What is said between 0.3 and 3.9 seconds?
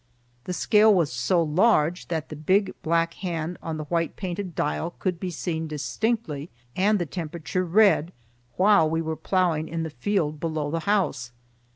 The scale was so large that the big black hand on the